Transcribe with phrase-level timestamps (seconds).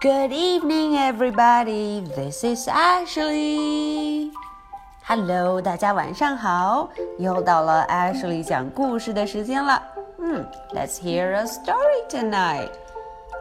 [0.00, 2.02] Good evening, everybody.
[2.14, 4.30] This is Ashley.
[5.06, 9.82] Hello，大家晚上好，又到了 Ashley 讲故事的时间了。
[10.18, 12.70] 嗯，Let's hear a story tonight.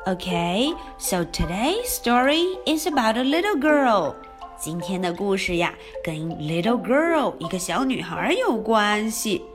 [0.05, 4.15] Okay, so today's story is about a little girl.
[4.57, 5.73] 今天的故事呀，
[6.03, 9.45] 跟 little girl 一个小女孩有关系。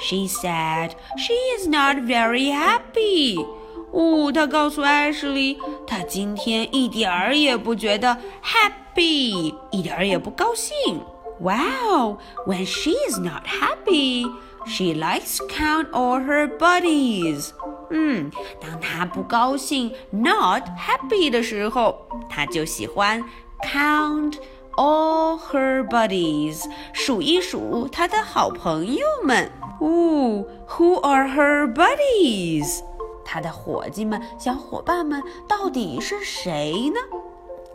[0.00, 3.44] She said she is not very happy.
[3.92, 11.00] 哦，她告诉艾什莉，她今天一点儿也不觉得 happy，一点儿也不高兴。
[11.40, 14.26] Wow, when she is not happy,
[14.66, 17.50] she likes to count all her buddies.
[17.90, 23.24] 嗯，当她不高兴 not happy 的时候，她就喜欢
[23.72, 24.34] count
[24.76, 29.50] all her buddies，数一数她的好朋友们。
[29.80, 32.80] 哦，Who are her buddies？
[33.32, 37.00] 她的伙计们、小伙伴们到底是谁呢？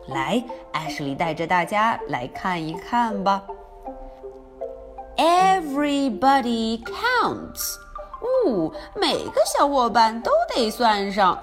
[0.08, 3.44] 来，艾什莉带着大家来看一看吧。
[5.16, 7.75] Everybody counts。
[8.45, 11.39] 哦，每个小伙伴都得算上。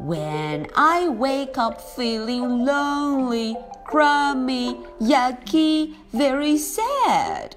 [0.00, 7.52] When I wake up feeling lonely, crummy, yucky, very sad.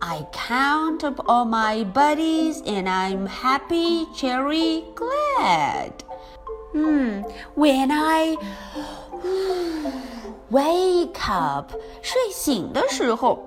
[0.00, 5.92] I count up all my buddies and I'm happy, cheery, glad.
[6.72, 7.22] Hmm,
[7.54, 8.36] when I
[10.50, 13.38] wake up，睡醒的时候，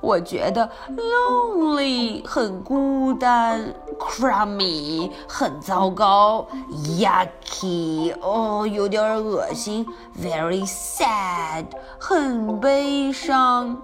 [0.00, 9.84] 我觉得 lonely 很孤单，crummy 很糟糕，yucky 哦有点恶心，
[10.18, 11.66] very sad
[11.98, 13.76] 很悲伤。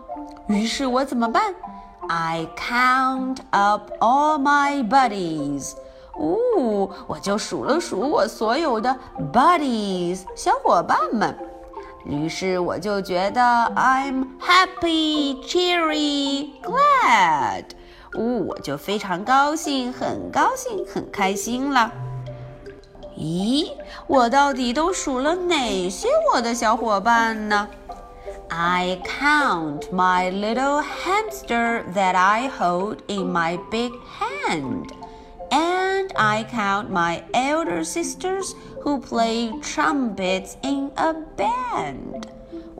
[0.46, 1.54] 于是我怎么办
[2.09, 5.73] ？I count up all my buddies.
[6.13, 8.97] 哦，我就数了数我所有的
[9.31, 11.37] buddies 小伙伴们。
[12.05, 13.41] 于是我就觉得
[13.75, 17.65] I'm happy, cheery, glad。
[18.13, 21.91] 哦，我就非常高兴，很高兴，很开心了。
[23.17, 23.71] 咦，
[24.07, 27.67] 我到底都数了哪些我的小伙伴呢
[28.50, 34.92] ？I count my little hamster that I hold in my big hand.
[35.50, 42.28] And I count my elder sisters who play trumpets in a band.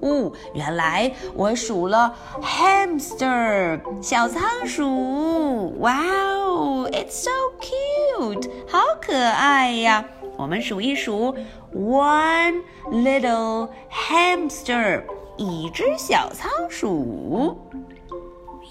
[0.01, 5.79] 哦，原来我数了 hamster 小仓鼠。
[5.79, 7.31] Wow, it's so
[7.61, 10.05] cute，好可爱呀！
[10.37, 11.37] 我们数一数，
[11.73, 15.05] one little hamster。
[15.38, 17.58] 一只小仓鼠。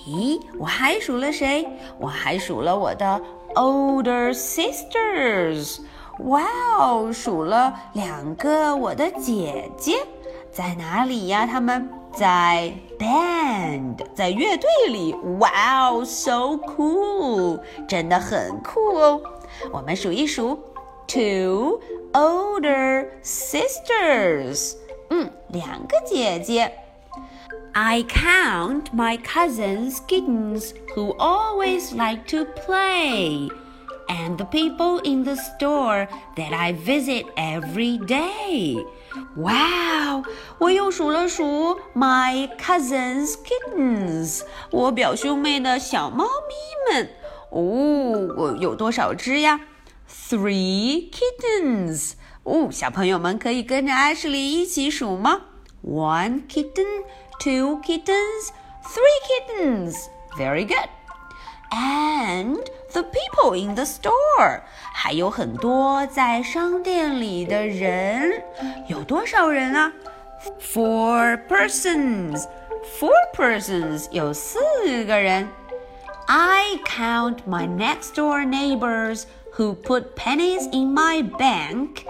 [0.07, 1.67] 咦，我还数了谁？
[1.99, 3.21] 我还数了我的
[3.55, 5.81] older sisters。
[6.21, 6.45] 哇
[6.79, 9.99] 哦，数了两个我的姐姐，
[10.51, 11.47] 在哪里呀？
[11.47, 15.15] 他们在 band，在乐队里。
[15.41, 19.21] 哇哦，so cool，真的很酷哦。
[19.73, 20.59] 我们数一数
[21.07, 21.81] ，two
[22.13, 24.77] older sisters。
[25.10, 26.72] 嗯，两个姐姐。
[27.74, 33.50] I count my cousins' kittens who always like to play,
[34.08, 38.84] and the people in the store that I visit every day.
[39.38, 40.24] Wow！
[40.58, 44.42] 我又数了数 my cousins' kittens，
[44.72, 47.10] 我表兄妹的小猫咪们。
[47.52, 49.62] 哦，我有多少只呀？
[50.10, 52.14] Three kittens。
[52.46, 55.42] 哦，小朋友们可以跟着 Ashley 一起数吗？
[55.84, 57.04] One kitten,
[57.40, 58.50] two kittens,
[58.84, 59.96] three kittens.
[60.38, 60.90] Very good.
[61.72, 62.58] And
[62.92, 64.62] the people in the store，
[64.94, 68.44] 还有很多在商店里的人，
[68.88, 69.94] 有多少人啊？
[70.60, 72.46] Four persons.
[73.00, 74.60] Four persons 有四
[75.06, 75.48] 个人。
[76.28, 79.24] I count my next door neighbors
[79.56, 82.06] who put pennies in my bank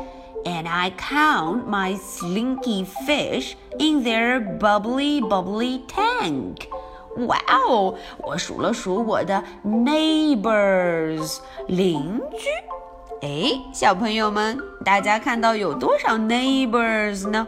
[0.46, 6.68] and I count my slinky fish in their bubbly bubbly tank.
[7.28, 7.96] 哇哦！
[8.20, 12.48] 我数了数我的 neighbors 邻居。
[13.22, 17.48] 哎，小朋友们，大家看到有多少 neighbors 呢？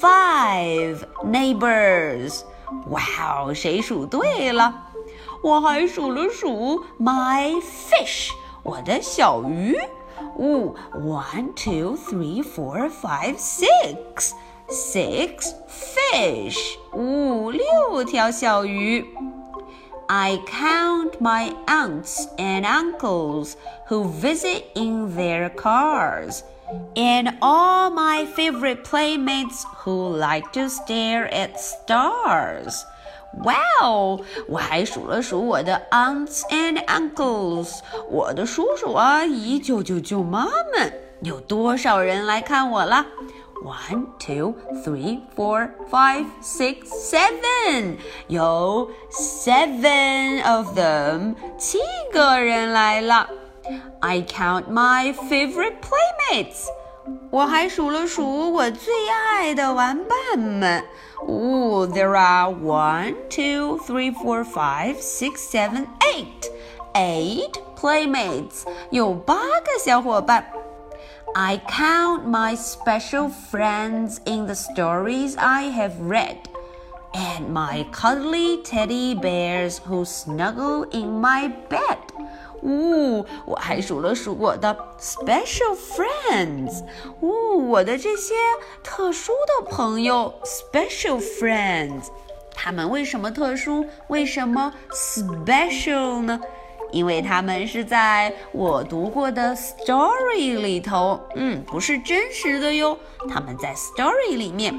[0.00, 2.40] Five neighbors。
[2.88, 3.02] 哇
[3.46, 4.74] 哦，谁数对了？
[5.42, 8.30] 我还数了数 my fish，
[8.62, 9.78] 我的小鱼。
[10.38, 14.34] Ooh, one, two, three, four, five, six.
[14.68, 16.78] Six fish.
[16.94, 19.04] Ooh, 六条小鱼.
[20.08, 23.56] I count my aunts and uncles
[23.88, 26.44] who visit in their cars.
[26.96, 32.84] and all my favorite playmates who like to stare at stars.
[33.42, 34.20] Wow！
[34.46, 37.78] 我还数了数我的 aunts and uncles，
[38.10, 40.44] 我的叔叔阿姨、舅舅舅妈
[40.74, 43.06] 们，有多少人来看我了？
[43.64, 44.54] One, two,
[44.84, 47.96] three, four, five, six, seven，
[48.26, 51.78] 有 seven of them，七
[52.12, 53.28] 个人来了。
[54.00, 56.66] I count my favorite playmates。
[57.29, 60.83] 我还数了数我最爱的玩伴们。
[61.25, 66.49] 哦，there are one, two, three, four, five, six, seven, eight,
[66.93, 70.45] eight playmates，有八个小伙伴。
[71.35, 76.37] I count my special friends in the stories I have read,
[77.13, 81.97] and my cuddly teddy bears who snuggle in my bed.
[82.67, 86.83] 呜，我还数了数我的 special friends。
[87.21, 88.35] 呜，我的这些
[88.83, 92.09] 特殊的朋友 special friends，
[92.53, 93.87] 他们为什么特殊？
[94.09, 96.39] 为什么 special 呢？
[96.91, 102.97] 因为他们是在我读过的 story 里头，嗯，不是真实的哟。
[103.29, 104.73] 他们在 story 里面。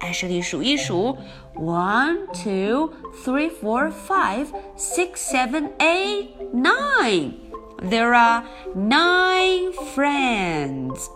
[0.00, 1.16] 艾什莉数一数
[1.58, 2.94] 1, 2,
[3.24, 7.40] 3, 4, 5, 6, 7, 8, 9.
[7.82, 8.44] There are
[8.74, 11.10] nine friends.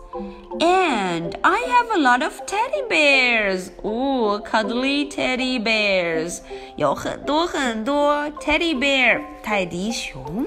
[0.61, 3.71] And I have a lot of teddy bears.
[3.85, 6.41] Ooh, cuddly teddy bears.
[6.75, 10.45] 有很多很多 teddy bear 泰迪熊。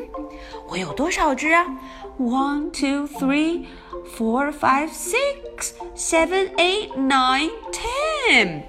[0.68, 1.64] 我有多少只啊
[2.18, 3.66] ？One, two, three,
[4.16, 8.62] four, five, six, seven, eight, nine, ten.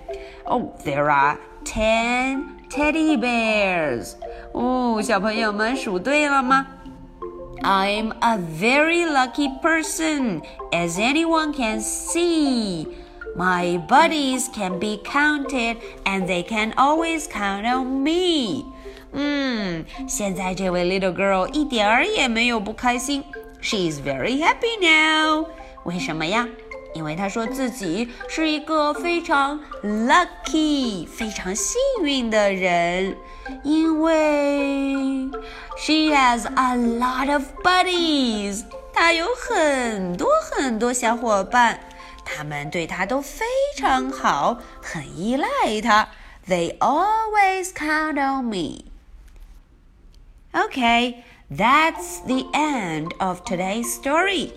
[0.46, 4.14] Oh, there are ten teddy bears.
[4.52, 6.66] 哦，小朋友们数对了吗？
[7.62, 10.42] I'm a very lucky person,
[10.72, 12.88] as anyone can see.
[13.36, 18.64] My buddies can be counted, and they can always count on me.
[19.12, 23.22] 嗯，现在这位 little girl 一点儿也没有不开心。
[23.60, 25.46] She is very happy now。
[25.84, 26.48] 为什么呀？
[26.97, 33.15] 因为他说自己是一个非常 lucky、非常幸运的人，
[33.63, 35.29] 因为
[35.77, 38.63] she has a lot of buddies。
[38.91, 41.79] 她有很多很多小伙伴，
[42.25, 43.45] 他们对她都非
[43.77, 45.47] 常好，很依赖
[45.79, 46.09] 她。
[46.49, 48.85] They always count on me.
[50.51, 51.17] Okay.
[51.50, 54.52] That's the end of today's story.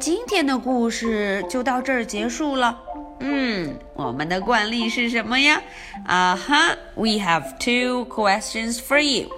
[0.00, 2.80] 今天的故事就到这儿结束了。
[3.20, 5.62] 嗯，我们的惯例是什么呀？
[6.06, 9.28] 啊哈，We have two questions for you.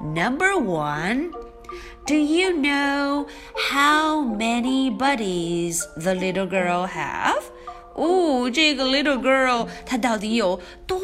[0.00, 1.30] Number one,
[2.06, 3.26] do you know
[3.70, 7.42] how many buddies the little girl have?
[7.97, 10.99] 哦，这个 little girl 她到底有多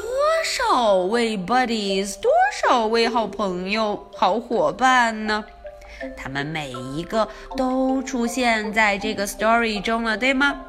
[0.46, 2.32] 少位 buddies，多
[2.62, 5.44] 少位好朋友、好伙伴呢？
[6.16, 10.62] 他们每一个都出现在这个 story 中了，对吗？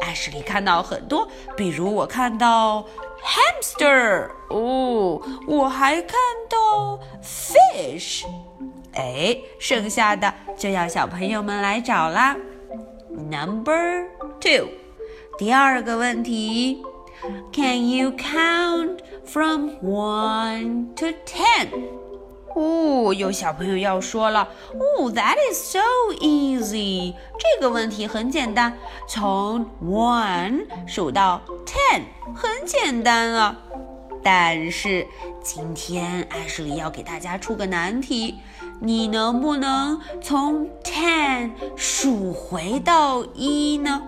[0.00, 2.84] 艾什莉看到很多，比如我看到
[3.22, 6.18] hamster，哦，我还看
[6.50, 8.24] 到 fish，
[8.92, 12.36] 哎，剩下的就要小朋友们来找啦。
[13.08, 14.08] Number
[14.40, 14.83] two。
[15.36, 16.80] 第二个问题
[17.52, 21.68] ，Can you count from one to ten？
[22.54, 25.80] 哦，有小朋友要说了，哦，That is so
[26.20, 27.14] easy。
[27.36, 33.58] 这个问题很简单，从 one 数到 ten 很简单啊。
[34.22, 35.06] 但是
[35.42, 38.36] 今天艾什莉要给大家出个难题，
[38.80, 44.00] 你能不能从 ten 数回到一呢？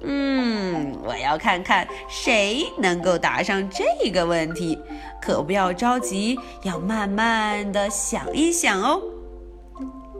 [0.00, 4.78] 嗯，我要看看谁能够答上这个问题，
[5.20, 9.02] 可不要着急，要慢慢的想一想哦。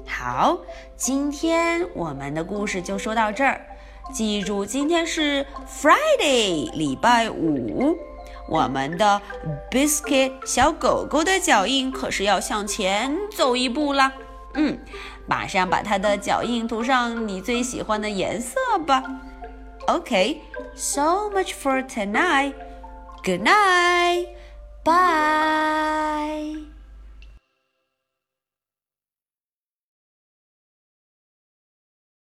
[0.07, 0.59] 好，
[0.97, 3.61] 今天我们的故事就说到这儿。
[4.13, 7.97] 记住，今天是 Friday，礼拜五。
[8.49, 9.21] 我们的
[9.71, 14.11] Biscuit 小狗狗的脚印可是要向前走一步啦。
[14.55, 14.79] 嗯，
[15.27, 18.57] 马上把它的脚印涂上你最喜欢的颜色
[18.87, 19.05] 吧。
[19.89, 20.43] Okay,
[20.75, 22.55] so much for tonight.
[23.25, 24.37] Good night.
[24.85, 26.68] Bye.